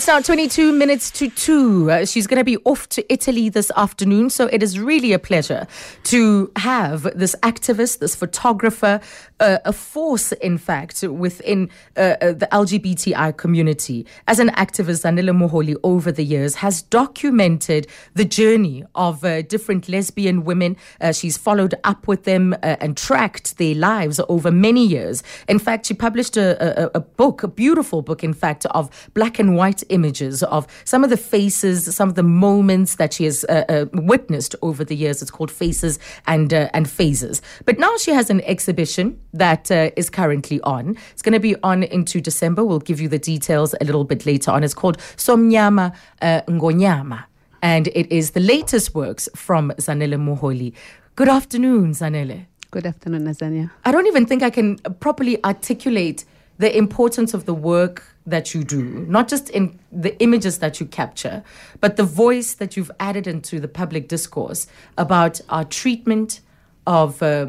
[0.00, 1.90] It's now 22 minutes to 2.
[1.90, 4.30] Uh, she's going to be off to Italy this afternoon.
[4.30, 5.66] So it is really a pleasure
[6.04, 9.02] to have this activist, this photographer,
[9.40, 11.68] uh, a force, in fact, within
[11.98, 14.06] uh, uh the LGBTI community.
[14.26, 19.86] As an activist, Zanele Muholi, over the years, has documented the journey of uh, different
[19.86, 20.78] lesbian women.
[21.12, 25.22] She's followed up with them and tracked their lives over many years.
[25.46, 29.38] In fact, she published a, a, a book, a beautiful book, in fact, of black
[29.38, 33.44] and white images of some of the faces, some of the moments that she has
[33.44, 35.22] uh, uh, witnessed over the years.
[35.22, 37.42] It's called Faces and uh, and Phases.
[37.64, 40.96] But now she has an exhibition that uh, is currently on.
[41.12, 42.64] It's going to be on into December.
[42.64, 44.64] We'll give you the details a little bit later on.
[44.64, 47.24] It's called Somnyama uh, Ngonyama.
[47.62, 50.72] And it is the latest works from Zanele Muholi.
[51.14, 52.46] Good afternoon, Zanele.
[52.70, 53.70] Good afternoon, Nazania.
[53.84, 56.24] I don't even think I can properly articulate
[56.58, 60.86] the importance of the work that you do, not just in the images that you
[60.86, 61.42] capture,
[61.80, 64.66] but the voice that you've added into the public discourse
[64.98, 66.40] about our treatment
[66.86, 67.46] of uh,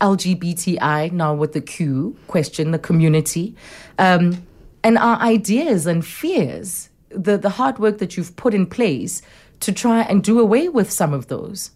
[0.00, 3.54] LGBTI, now with the Q question, the community,
[3.98, 4.46] um,
[4.84, 9.22] and our ideas and fears, the, the hard work that you've put in place
[9.60, 11.70] to try and do away with some of those.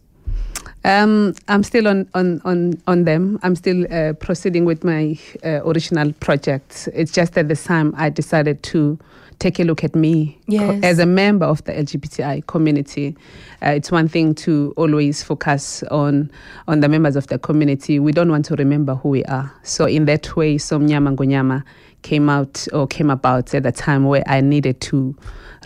[0.84, 3.38] Um, I'm still on, on, on, on them.
[3.42, 6.88] I'm still uh, proceeding with my uh, original project.
[6.92, 8.98] It's just at the time I decided to
[9.38, 10.82] take a look at me yes.
[10.84, 13.16] as a member of the LGBTI community.
[13.64, 16.30] Uh, it's one thing to always focus on
[16.68, 17.98] on the members of the community.
[17.98, 19.52] We don't want to remember who we are.
[19.64, 21.64] So in that way, Somnyama Ngonyama
[22.02, 25.16] came out or came about at a time where I needed to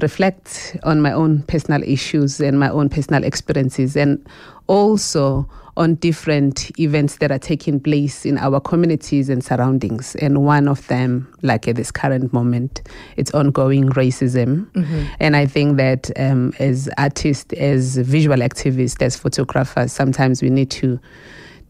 [0.02, 4.24] reflect on my own personal issues and my own personal experiences and
[4.66, 10.14] also on different events that are taking place in our communities and surroundings.
[10.16, 12.80] And one of them, like at this current moment,
[13.16, 14.70] it's ongoing racism.
[14.72, 15.04] Mm-hmm.
[15.20, 20.70] And I think that um, as artists, as visual activists, as photographers, sometimes we need
[20.72, 20.98] to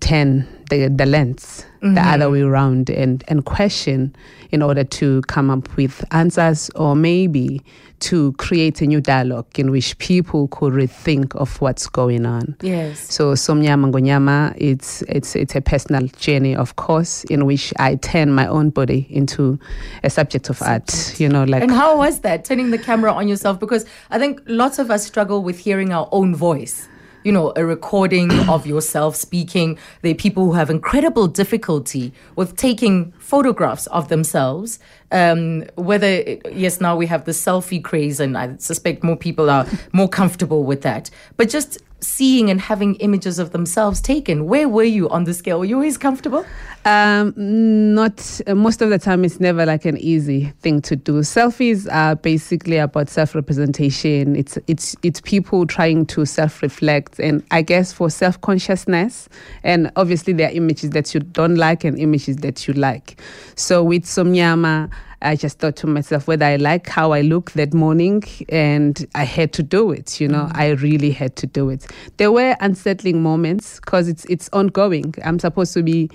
[0.01, 1.95] turn the, the lens mm-hmm.
[1.95, 4.15] the other way around and, and question
[4.51, 7.63] in order to come up with answers or maybe
[7.99, 12.55] to create a new dialogue in which people could rethink of what's going on.
[12.61, 13.01] Yes.
[13.13, 18.33] So Somnyama Ngonyama, it's it's it's a personal journey, of course, in which I turn
[18.33, 19.59] my own body into
[20.05, 21.11] a subject of subject.
[21.11, 21.21] art.
[21.21, 23.59] You know, like And how was that, turning the camera on yourself?
[23.59, 26.89] Because I think lots of us struggle with hearing our own voice
[27.27, 29.77] you know, a recording of yourself speaking.
[30.03, 34.79] There are people who have incredible difficulty with taking photographs of themselves.
[35.11, 36.23] Um, whether,
[36.53, 40.63] yes, now we have the selfie craze, and I suspect more people are more comfortable
[40.63, 41.11] with that.
[41.37, 45.59] But just seeing and having images of themselves taken, where were you on the scale?
[45.59, 46.45] Were you always comfortable?
[46.85, 49.25] Um, not uh, most of the time.
[49.25, 51.21] It's never like an easy thing to do.
[51.21, 54.37] Selfies are basically about self-representation.
[54.37, 59.29] It's it's it's people trying to self-reflect, and I guess for self-consciousness.
[59.65, 63.21] And obviously, there are images that you don't like and images that you like.
[63.57, 64.91] So with Somnyama,
[65.23, 69.25] I just thought to myself whether I like how I look that morning, and I
[69.25, 70.21] had to do it.
[70.21, 71.87] You know, mm I really had to do it.
[72.17, 75.15] There were unsettling moments because it's it's ongoing.
[75.25, 76.11] I'm supposed to be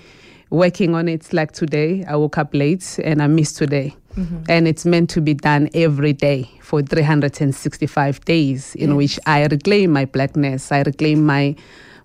[0.49, 2.03] working on it like today.
[2.07, 3.95] I woke up late and I missed today.
[4.15, 4.43] Mm-hmm.
[4.49, 8.97] And it's meant to be done every day for 365 days, in yes.
[8.97, 11.55] which I reclaim my blackness, I reclaim my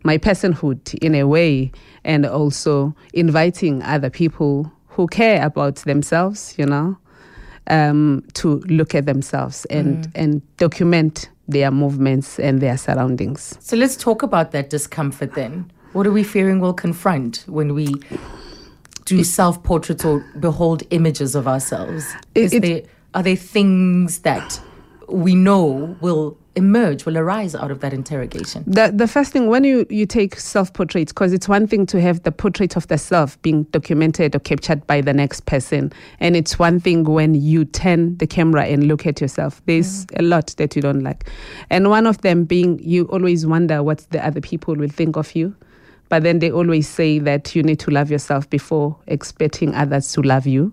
[0.04, 1.72] my personhood in a way,
[2.04, 6.96] and also inviting other people who care about themselves, you know,
[7.66, 10.10] um, to look at themselves and mm.
[10.14, 13.56] and document their movements and their surroundings.
[13.60, 15.70] So let's talk about that discomfort then.
[15.92, 17.94] What are we fearing we'll confront when we
[19.04, 22.12] do self portraits or behold images of ourselves?
[22.34, 22.82] Is it, there,
[23.14, 24.60] are there things that
[25.08, 28.64] we know will emerge, will arise out of that interrogation?
[28.66, 32.00] The the first thing when you, you take self portraits, because it's one thing to
[32.00, 36.36] have the portrait of the self being documented or captured by the next person, and
[36.36, 39.62] it's one thing when you turn the camera and look at yourself.
[39.66, 40.20] There's mm.
[40.20, 41.30] a lot that you don't like,
[41.70, 45.34] and one of them being you always wonder what the other people will think of
[45.36, 45.54] you.
[46.08, 50.22] But then they always say that you need to love yourself before expecting others to
[50.22, 50.72] love you.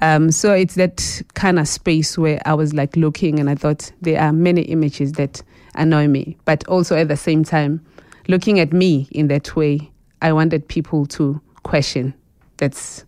[0.00, 3.90] Um, so it's that kind of space where I was like looking and I thought
[4.02, 5.42] there are many images that
[5.74, 6.36] annoy me.
[6.44, 7.84] But also at the same time,
[8.28, 12.14] looking at me in that way, I wanted people to question.
[12.58, 13.04] That's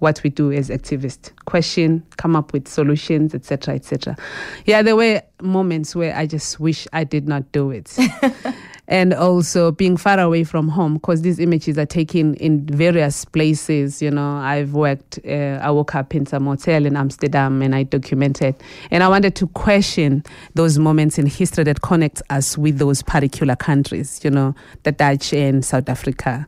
[0.00, 4.16] what we do as activists question come up with solutions etc etc
[4.64, 7.96] yeah there were moments where i just wish i did not do it
[8.90, 14.02] and also being far away from home because these images are taken in various places.
[14.02, 17.84] You know, I've worked, uh, I woke up in some hotel in Amsterdam and I
[17.84, 18.56] documented.
[18.90, 23.54] And I wanted to question those moments in history that connect us with those particular
[23.54, 26.44] countries, you know, the Dutch and South Africa.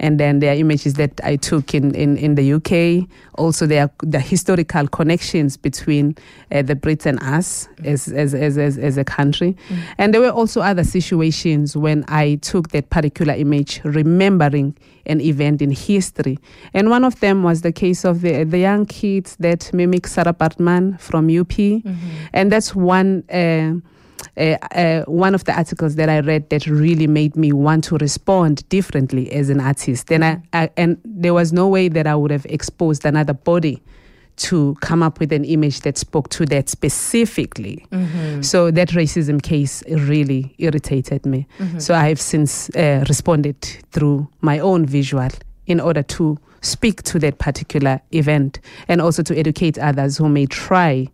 [0.00, 3.06] And then there are images that I took in, in, in the UK.
[3.34, 6.16] Also, there are the historical connections between
[6.50, 9.56] uh, the Brits and us as, as, as, as, as a country.
[9.68, 9.78] Mm.
[9.98, 14.76] And there were also other situations when I took that particular image, remembering
[15.06, 16.38] an event in history.
[16.72, 20.32] And one of them was the case of the, the young kids that mimic Sarah
[20.32, 21.48] Baartman from UP.
[21.48, 22.08] Mm-hmm.
[22.32, 23.24] And that's one.
[23.30, 23.80] Uh,
[24.36, 27.96] uh, uh, one of the articles that I read that really made me want to
[27.96, 30.12] respond differently as an artist.
[30.12, 33.82] And I, I, and there was no way that I would have exposed another body
[34.36, 37.86] to come up with an image that spoke to that specifically.
[37.90, 38.42] Mm-hmm.
[38.42, 41.46] So that racism case really irritated me.
[41.58, 41.78] Mm-hmm.
[41.78, 45.28] So I have since uh, responded through my own visual
[45.66, 50.46] in order to speak to that particular event and also to educate others who may
[50.46, 51.08] try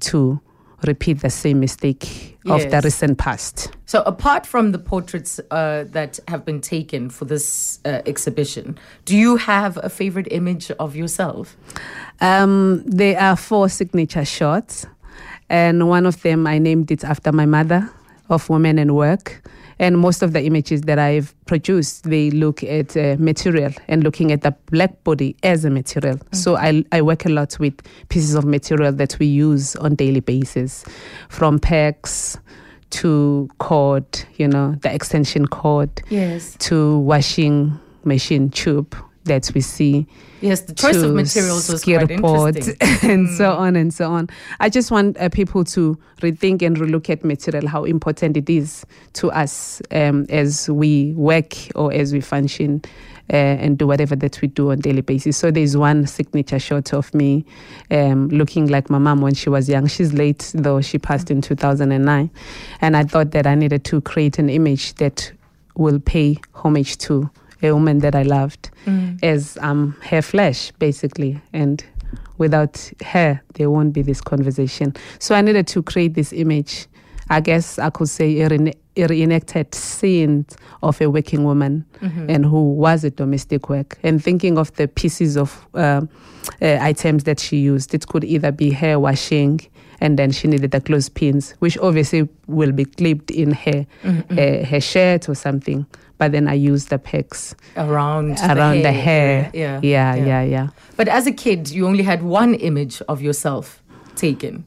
[0.00, 0.40] to
[0.86, 2.64] repeat the same mistake yes.
[2.64, 3.72] of the recent past.
[3.86, 9.16] So, apart from the portraits uh, that have been taken for this uh, exhibition, do
[9.16, 11.56] you have a favorite image of yourself?
[12.20, 14.86] Um, there are four signature shots,
[15.48, 17.90] and one of them I named it after my mother
[18.28, 19.42] of Women and Work.
[19.78, 24.32] And most of the images that I've produced, they look at uh, material and looking
[24.32, 26.16] at the black body as a material.
[26.16, 26.36] Mm-hmm.
[26.36, 30.20] So I, I work a lot with pieces of material that we use on daily
[30.20, 30.84] basis,
[31.28, 32.38] from pegs
[32.90, 34.04] to cord,
[34.36, 38.96] you know, the extension cord, yes, to washing machine tube
[39.28, 40.06] that we see.
[40.40, 42.76] Yes, the choice of materials was quite interesting.
[43.10, 43.36] and mm.
[43.36, 44.28] so on and so on.
[44.60, 48.84] I just want uh, people to rethink and relook at material, how important it is
[49.14, 52.82] to us um, as we work or as we function
[53.30, 55.36] uh, and do whatever that we do on daily basis.
[55.36, 57.44] So there's one signature shot of me
[57.90, 59.86] um, looking like my mom when she was young.
[59.86, 62.30] She's late though; she passed in 2009,
[62.80, 65.32] and I thought that I needed to create an image that
[65.76, 67.30] will pay homage to
[67.62, 69.22] a woman that I loved mm.
[69.22, 71.40] as um, her flesh, basically.
[71.52, 71.84] And
[72.38, 74.94] without her, there won't be this conversation.
[75.18, 76.86] So I needed to create this image.
[77.30, 80.46] I guess I could say a, re- reenacted scene
[80.82, 82.30] of a working woman mm-hmm.
[82.30, 83.98] and who was a domestic work.
[84.02, 86.02] And thinking of the pieces of uh,
[86.62, 89.60] uh, items that she used, it could either be hair washing,
[90.00, 94.38] and then she needed the clothespins, which obviously will be clipped in her mm-hmm.
[94.38, 95.84] uh, her shirt or something
[96.18, 98.92] but then I use the pegs around around the hair.
[98.92, 99.50] The hair.
[99.54, 99.80] Yeah.
[99.82, 100.68] Yeah, yeah, yeah, yeah.
[100.96, 103.82] But as a kid, you only had one image of yourself
[104.16, 104.64] taken.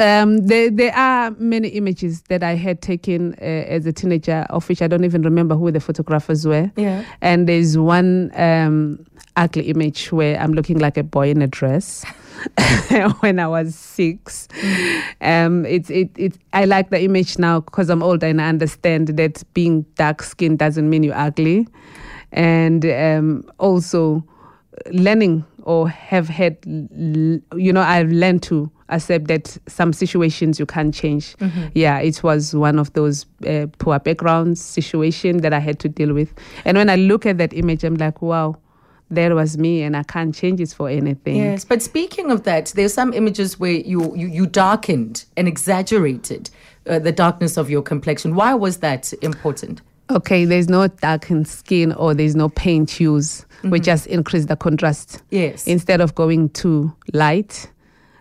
[0.00, 4.68] Um, there, there are many images that I had taken uh, as a teenager, of
[4.68, 6.70] which I don't even remember who the photographers were.
[6.76, 7.04] Yeah.
[7.20, 9.06] And there's one um,
[9.36, 12.04] ugly image where I'm looking like a boy in a dress.
[13.20, 14.48] when I was six.
[15.20, 19.08] Um, it's it, it I like the image now because I'm older and I understand
[19.08, 21.68] that being dark skinned doesn't mean you're ugly,
[22.32, 24.24] and um, also
[24.90, 30.94] learning or have had you know I've learned to accept that some situations you can't
[30.94, 31.36] change.
[31.38, 31.68] Mm-hmm.
[31.74, 36.12] Yeah, it was one of those uh, poor background situation that I had to deal
[36.12, 36.34] with.
[36.64, 38.56] And when I look at that image, I'm like, wow,
[39.10, 41.36] there was me and I can't change it for anything.
[41.36, 46.50] Yes, but speaking of that, there's some images where you you, you darkened and exaggerated
[46.88, 48.34] uh, the darkness of your complexion.
[48.34, 49.80] Why was that important?
[50.10, 53.40] Okay, there's no darkened skin or there's no paint use.
[53.58, 53.70] Mm-hmm.
[53.70, 55.22] We just increase the contrast.
[55.30, 55.66] Yes.
[55.66, 57.70] Instead of going too light,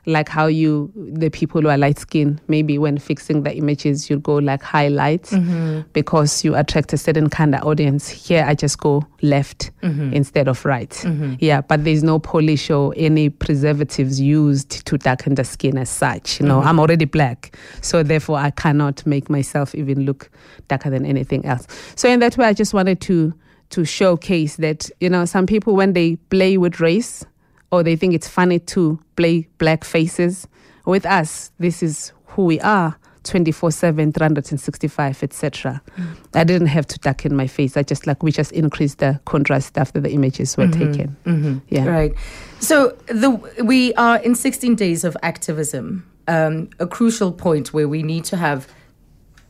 [0.06, 4.20] like how you the people who are light skinned maybe when fixing the images you
[4.20, 5.82] go like highlight mm-hmm.
[5.94, 10.12] because you attract a certain kind of audience here i just go left mm-hmm.
[10.14, 11.36] instead of right mm-hmm.
[11.40, 16.40] yeah but there's no polish or any preservatives used to darken the skin as such
[16.40, 16.68] you know mm-hmm.
[16.68, 20.30] i'm already black so therefore i cannot make myself even look
[20.68, 23.34] darker than anything else so in that way i just wanted to
[23.70, 27.26] to showcase that you know some people when they play with race
[27.74, 30.48] or they think it's funny to play black faces.
[30.86, 35.82] With us, this is who we are 24 7, 365, etc.
[35.98, 36.16] Mm.
[36.36, 37.76] I didn't have to darken my face.
[37.76, 40.92] I just like, we just increased the contrast after the images were mm-hmm.
[40.92, 41.18] taken.
[41.26, 41.58] Mm-hmm.
[41.70, 41.86] Yeah.
[41.88, 42.14] Right.
[42.60, 43.32] So the,
[43.64, 48.38] we are in 16 days of activism, um, a crucial point where we need to
[48.38, 48.68] have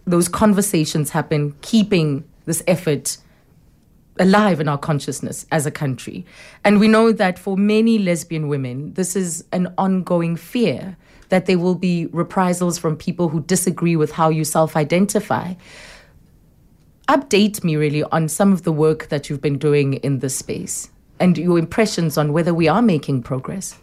[0.06, 3.18] those conversations happen, keeping this effort
[4.20, 6.26] alive in our consciousness as a country.
[6.64, 10.98] And we know that for many lesbian women, this is an ongoing fear
[11.30, 15.54] that there will be reprisals from people who disagree with how you self identify.
[17.10, 20.90] update me really on some of the work that you've been doing in this space
[21.20, 23.78] and your impressions on whether we are making progress.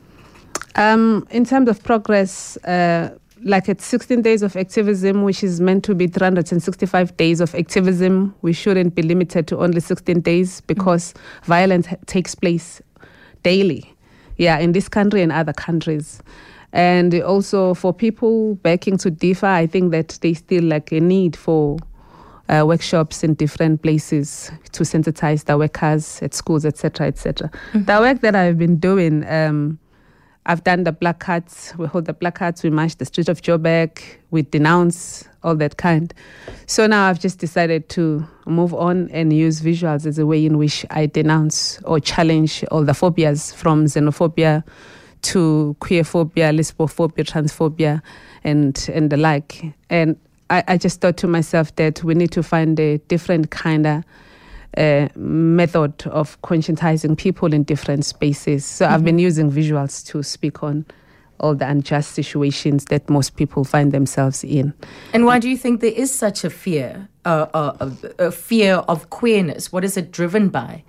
[0.76, 3.10] Um, in terms of progress, uh,
[3.42, 8.34] like at 16 days of activism, which is meant to be 365 days of activism.
[8.42, 11.46] We shouldn't be limited to only 16 days because mm-hmm.
[11.46, 12.82] violence takes place
[13.42, 13.94] daily,
[14.36, 16.22] yeah, in this country and other countries.
[16.72, 21.34] And also for people backing to differ, I think that they still like a need
[21.34, 21.78] for
[22.48, 27.48] uh, workshops in different places to sensitize the workers at schools, etc., etc.
[27.48, 27.84] Mm-hmm.
[27.84, 29.28] The work that I've been doing.
[29.28, 29.79] Um,
[30.46, 31.74] I've done the black cards.
[31.76, 32.62] We hold the black cards.
[32.62, 34.00] We march the street of Joburg.
[34.30, 36.12] We denounce all that kind.
[36.66, 40.58] So now I've just decided to move on and use visuals as a way in
[40.58, 44.64] which I denounce or challenge all the phobias from xenophobia
[45.22, 48.02] to queerphobia, lesbophobia, transphobia,
[48.42, 49.74] and and the like.
[49.90, 50.16] And
[50.48, 54.04] I, I just thought to myself that we need to find a different kind of
[54.76, 58.64] uh, method of conscientizing people in different spaces.
[58.64, 58.94] So mm-hmm.
[58.94, 60.84] I've been using visuals to speak on
[61.40, 64.74] all the unjust situations that most people find themselves in.
[65.12, 69.10] And why do you think there is such a fear, uh, uh, a fear of
[69.10, 69.72] queerness?
[69.72, 70.84] What is it driven by?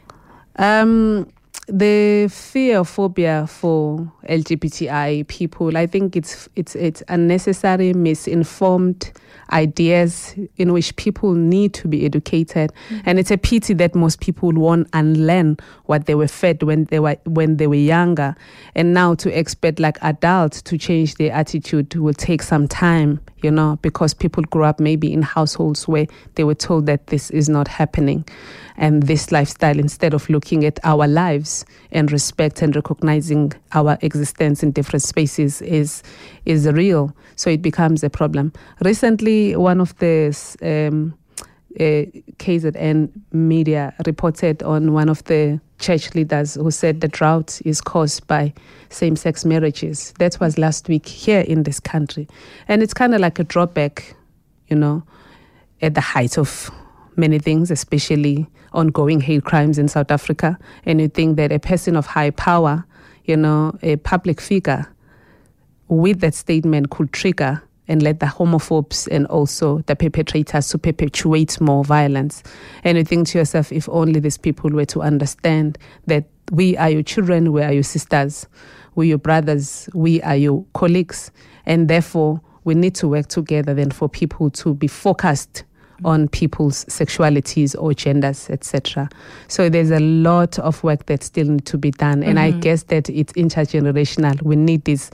[0.58, 1.28] Um,
[1.68, 9.12] the fear phobia for LGBTI people, I think it's it's it's unnecessary, misinformed
[9.52, 12.72] ideas in which people need to be educated.
[12.90, 13.02] Mm-hmm.
[13.06, 17.00] And it's a pity that most people won't unlearn what they were fed when they
[17.00, 18.36] were when they were younger.
[18.76, 23.52] And now to expect like adults to change their attitude will take some time, you
[23.52, 27.50] know, because people grew up maybe in households where they were told that this is
[27.50, 28.26] not happening.
[28.78, 34.64] And this lifestyle instead of looking at our lives and respect and recognizing our existence
[34.64, 36.04] in different spaces is
[36.46, 37.16] is real.
[37.36, 38.54] So it becomes a problem.
[38.82, 41.14] Recently one of the um,
[41.80, 42.06] uh,
[42.38, 48.28] KZN media reported on one of the church leaders who said the drought is caused
[48.28, 48.54] by
[48.90, 50.14] same sex marriages.
[50.20, 52.28] That was last week here in this country.
[52.68, 54.16] And it's kind of like a drawback,
[54.68, 55.04] you know,
[55.82, 56.70] at the height of
[57.16, 60.58] many things, especially ongoing hate crimes in South Africa.
[60.86, 62.86] And you think that a person of high power,
[63.26, 64.88] you know, a public figure,
[65.88, 71.60] with that statement could trigger and let the homophobes and also the perpetrators to perpetuate
[71.60, 72.44] more violence.
[72.84, 76.90] And you think to yourself, if only these people were to understand that we are
[76.90, 78.48] your children, we are your sisters,
[78.96, 81.32] we are your brothers, we are your colleagues,
[81.66, 85.64] and therefore we need to work together then for people to be focused
[86.04, 89.10] on people's sexualities or genders, etc.
[89.48, 92.58] So there's a lot of work that still need to be done, and mm-hmm.
[92.58, 94.42] I guess that it's intergenerational.
[94.42, 95.12] We need this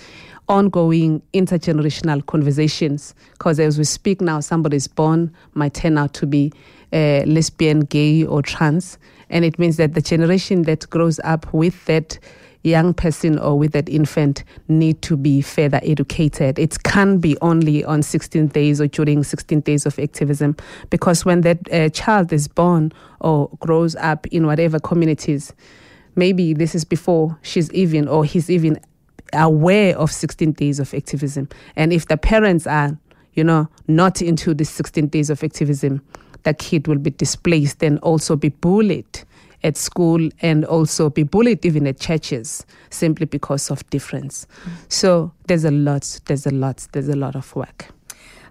[0.50, 6.26] ongoing intergenerational conversations because as we speak now, somebody is born might turn out to
[6.26, 6.54] be
[6.94, 8.98] uh, lesbian, gay, or trans,
[9.30, 12.18] and it means that the generation that grows up with that
[12.64, 16.60] young person or with that infant need to be further educated.
[16.60, 20.56] It can't be only on 16 days or during 16 days of activism
[20.90, 25.54] because when that uh, child is born or grows up in whatever communities,
[26.16, 28.80] maybe this is before she's even or he's even
[29.34, 31.50] aware of 16 days of activism.
[31.76, 32.98] And if the parents are,
[33.34, 36.02] you know, not into the 16 days of activism,
[36.44, 39.24] the kid will be displaced and also be bullied
[39.68, 44.48] at school and also be bullied even at churches simply because of difference.
[44.62, 44.72] Mm-hmm.
[44.88, 47.88] So there's a lot, there's a lot, there's a lot of work.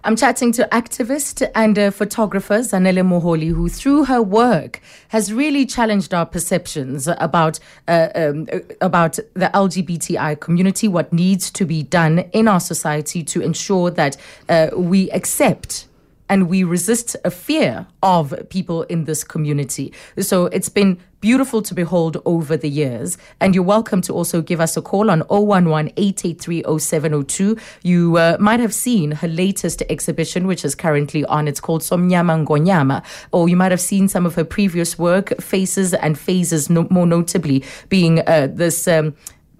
[0.03, 5.65] I'm chatting to activist and uh, photographer Zanele Muholi, who through her work has really
[5.65, 7.59] challenged our perceptions about
[7.89, 8.47] uh, um,
[8.79, 14.15] about the LGBTI community, what needs to be done in our society to ensure that
[14.47, 15.87] uh, we accept
[16.29, 19.91] and we resist a fear of people in this community.
[20.19, 23.17] So it's been beautiful to behold over the years.
[23.39, 27.59] And you're welcome to also give us a call on 011-883-0702.
[27.83, 31.47] You uh, might have seen her latest exhibition, which is currently on.
[31.47, 33.03] It's called Somnyama Ngonyama.
[33.31, 37.07] Or you might have seen some of her previous work, Faces and Phases, no, more
[37.07, 38.87] notably being uh, this.
[38.87, 39.15] Um,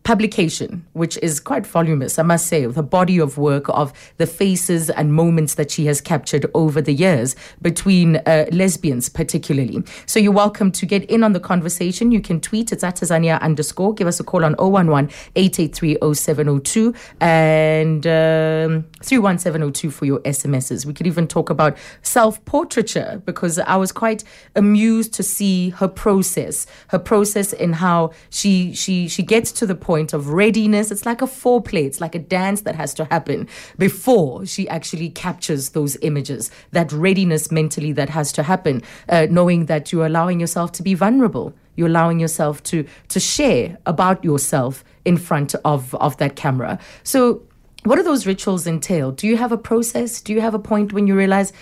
[0.07, 4.89] publication, which is quite voluminous, I must say, a body of work of the faces
[4.89, 9.83] and moments that she has captured over the years between uh, lesbians, particularly.
[10.05, 12.13] So you're welcome to get in on the conversation.
[12.13, 13.93] You can tweet, it's at Tanzania underscore.
[13.93, 20.85] Give us a call on 011 883 0702 and um, 31702 for your SMSs.
[20.85, 24.23] We could even talk about self portraiture because I was quite
[24.55, 29.75] amused to see her process, her process in how she, she, she gets to the
[29.75, 30.91] point point of readiness.
[30.91, 33.47] It's like a foreplay, it's like a dance that has to happen
[33.79, 36.51] before she actually captures those images.
[36.71, 40.93] That readiness mentally that has to happen, uh, knowing that you're allowing yourself to be
[40.93, 41.47] vulnerable.
[41.75, 46.77] You're allowing yourself to to share about yourself in front of, of that camera.
[47.03, 47.41] So
[47.87, 49.11] what do those rituals entail?
[49.11, 50.21] Do you have a process?
[50.21, 51.53] Do you have a point when you realize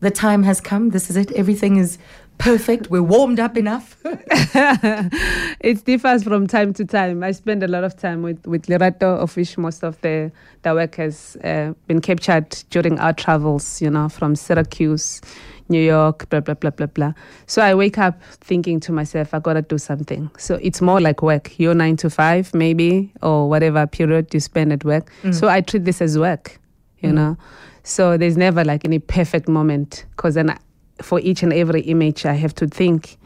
[0.00, 0.90] the time has come?
[0.90, 1.30] This is it.
[1.32, 1.98] Everything is
[2.38, 2.90] perfect.
[2.90, 3.96] We're warmed up enough.
[4.04, 7.22] it differs from time to time.
[7.22, 10.30] I spend a lot of time with, with Lerato, of which most of the,
[10.62, 15.20] the work has uh, been captured during our travels, you know, from Syracuse
[15.68, 17.12] New York, blah, blah, blah, blah, blah.
[17.46, 20.30] So I wake up thinking to myself, I gotta do something.
[20.36, 21.58] So it's more like work.
[21.58, 25.10] You're nine to five, maybe, or whatever period you spend at work.
[25.22, 25.34] Mm.
[25.34, 26.60] So I treat this as work,
[27.00, 27.14] you mm.
[27.14, 27.36] know.
[27.82, 30.58] So there's never like any perfect moment because then I,
[31.02, 33.16] for each and every image, I have to think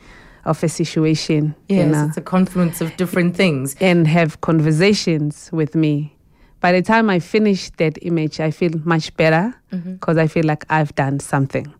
[0.45, 1.55] of a situation.
[1.69, 3.77] Yes, you know, it's a confluence of different things.
[3.81, 6.15] And have conversations with me.
[6.61, 10.19] By the time I finish that image, I feel much better because mm-hmm.
[10.19, 11.73] I feel like I've done something.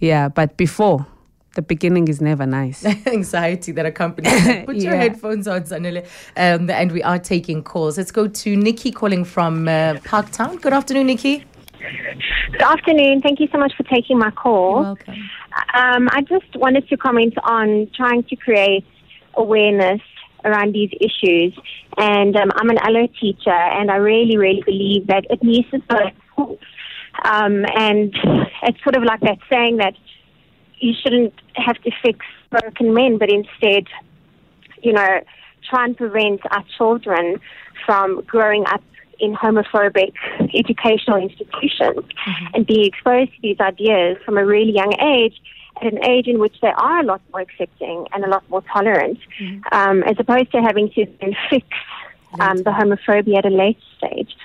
[0.00, 1.06] Yeah, but before,
[1.54, 2.84] the beginning is never nice.
[3.06, 4.32] Anxiety that accompanies.
[4.66, 4.90] Put yeah.
[4.90, 6.04] your headphones on, Zanele.
[6.36, 7.96] Um, and we are taking calls.
[7.96, 10.60] Let's go to Nikki calling from uh, Parktown.
[10.60, 11.44] Good afternoon, Nikki.
[11.78, 13.22] Good afternoon.
[13.22, 14.74] Thank you so much for taking my call.
[14.74, 15.30] You're welcome.
[15.74, 18.84] Um, I just wanted to comment on trying to create
[19.34, 20.00] awareness
[20.44, 21.58] around these issues.
[21.96, 25.80] And um, I'm an LO teacher, and I really, really believe that it needs to
[25.82, 26.14] start
[27.24, 28.14] um, and
[28.62, 29.94] it's sort of like that saying that
[30.78, 33.84] you shouldn't have to fix broken men, but instead,
[34.82, 35.20] you know,
[35.68, 37.40] try and prevent our children
[37.84, 38.82] from growing up
[39.20, 40.12] in homophobic
[40.54, 42.46] educational institutions mm-hmm.
[42.54, 45.40] and being exposed to these ideas from a really young age
[45.80, 48.62] at an age in which they are a lot more accepting and a lot more
[48.72, 49.60] tolerant, mm-hmm.
[49.72, 51.06] um, as opposed to having to
[51.50, 51.66] fix
[52.40, 54.36] um, the homophobia at a late stage.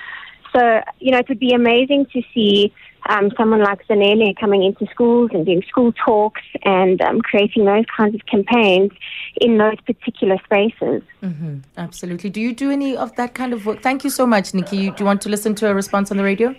[0.55, 2.71] So, you know, it would be amazing to see
[3.09, 7.85] um, someone like Zanele coming into schools and doing school talks and um, creating those
[7.95, 8.91] kinds of campaigns
[9.41, 11.01] in those particular spaces.
[11.21, 11.59] Mm-hmm.
[11.77, 12.29] Absolutely.
[12.29, 13.81] Do you do any of that kind of work?
[13.81, 14.89] Thank you so much, Nikki.
[14.89, 16.55] Do you want to listen to a response on the radio?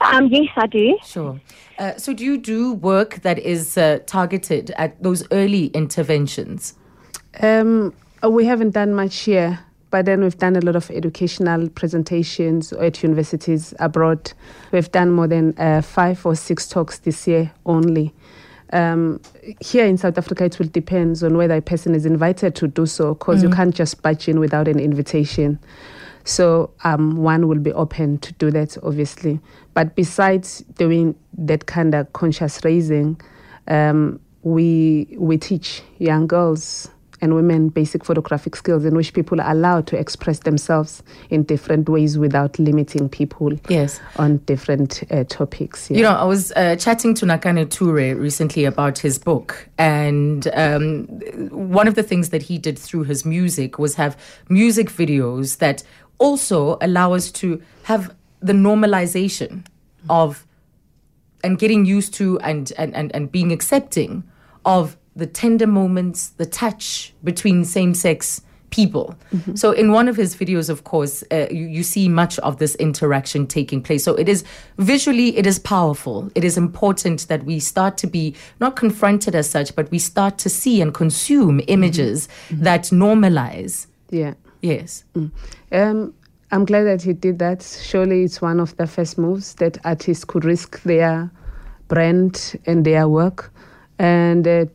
[0.00, 0.98] Um, yes, I do.
[1.04, 1.40] Sure.
[1.78, 6.74] Uh, so, do you do work that is uh, targeted at those early interventions?
[7.40, 7.94] Um,
[8.28, 9.65] we haven't done much here.
[9.96, 14.30] But then we've done a lot of educational presentations at universities abroad.
[14.70, 18.12] We've done more than uh, five or six talks this year only.
[18.74, 19.22] Um,
[19.58, 22.84] here in South Africa, it will depend on whether a person is invited to do
[22.84, 25.58] so, because mm you can't just budge in without an invitation.
[26.24, 29.40] So um, one will be open to do that, obviously.
[29.72, 33.18] But besides doing that kind of conscious raising,
[33.66, 39.50] um, we we teach young girls and women basic photographic skills in which people are
[39.50, 44.00] allowed to express themselves in different ways without limiting people yes.
[44.16, 45.90] on different uh, topics.
[45.90, 45.96] Yeah.
[45.96, 51.04] You know, I was uh, chatting to Nakhane Touré recently about his book, and um,
[51.50, 54.16] one of the things that he did through his music was have
[54.48, 55.82] music videos that
[56.18, 59.64] also allow us to have the normalization
[60.08, 60.46] of
[61.44, 64.24] and getting used to and, and, and, and being accepting
[64.64, 69.14] of the tender moments, the touch between same sex people.
[69.32, 69.54] Mm-hmm.
[69.54, 72.74] So in one of his videos, of course, uh, you, you, see much of this
[72.76, 74.04] interaction taking place.
[74.04, 74.44] So it is
[74.76, 76.30] visually, it is powerful.
[76.34, 80.36] It is important that we start to be not confronted as such, but we start
[80.38, 82.64] to see and consume images mm-hmm.
[82.64, 83.86] that normalize.
[84.10, 84.34] Yeah.
[84.60, 85.04] Yes.
[85.14, 85.30] Mm.
[85.72, 86.14] Um,
[86.50, 87.62] I'm glad that he did that.
[87.62, 91.30] Surely it's one of the first moves that artists could risk their
[91.88, 93.52] brand and their work.
[93.98, 94.66] And uh,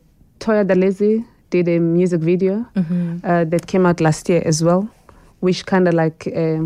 [0.42, 3.18] Toya Delazy did a music video mm-hmm.
[3.22, 4.90] uh, that came out last year as well,
[5.38, 6.64] which kind of like uh,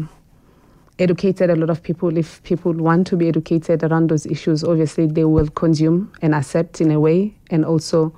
[0.98, 2.16] educated a lot of people.
[2.16, 6.80] If people want to be educated around those issues, obviously they will consume and accept
[6.80, 8.16] in a way, and also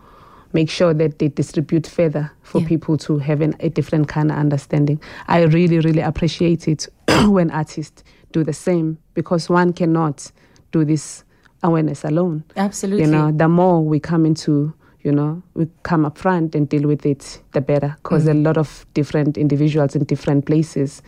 [0.53, 2.69] make sure that they distribute further for yeah.
[2.69, 5.01] people to have an, a different kind of understanding.
[5.27, 6.87] I really, really appreciate it
[7.25, 10.31] when artists do the same because one cannot
[10.71, 11.25] do this
[11.65, 12.45] awareness alone.
[12.57, 13.07] Absolutely.
[13.07, 14.73] You know, the more we come into
[15.09, 17.97] you know, we come up front and deal with it, the better.
[18.03, 18.33] Because mm.
[18.33, 21.01] a lot of different individuals in different places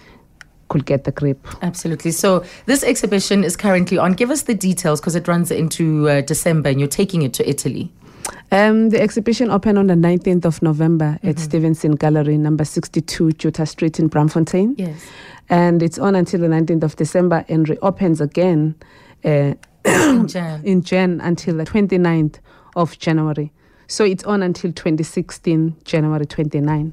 [0.70, 1.46] could get the grip.
[1.60, 2.12] Absolutely.
[2.12, 4.14] So this exhibition is currently on.
[4.14, 7.46] Give us the details because it runs into uh, December and you're taking it to
[7.46, 7.92] Italy.
[8.50, 11.28] Um, the exhibition opened on the 19th of November mm-hmm.
[11.28, 14.76] at Stevenson Gallery, number 62, Juta Street in Braamfontein.
[14.78, 15.06] Yes.
[15.50, 18.76] And it's on until the 19th of December and reopens again
[19.26, 20.60] uh, in, Jan.
[20.64, 22.38] in Jan until the 29th
[22.76, 23.52] of January.
[23.90, 26.92] So it's on until 2016, January 29.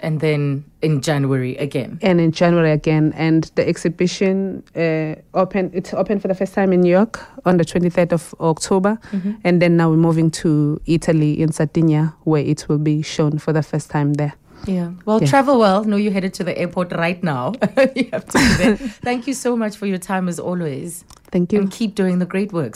[0.00, 1.98] and then in January again.
[2.02, 3.14] and in January again.
[3.16, 7.56] And the exhibition uh, open it's open for the first time in New York on
[7.56, 8.98] the 23rd of October,
[9.44, 13.52] and then now we're moving to Italy in Sardinia, where it will be shown for
[13.54, 14.34] the first time there.
[14.66, 14.90] Yeah.
[15.06, 15.28] Well, Yeah.
[15.30, 15.84] travel well.
[15.84, 17.52] No, you're headed to the airport right now.
[17.96, 18.76] you have to be there.
[19.08, 21.04] Thank you so much for your time as always.
[21.30, 21.60] Thank you.
[21.60, 22.72] And keep doing the great work.